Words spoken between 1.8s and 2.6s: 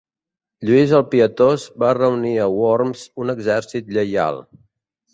va reunir a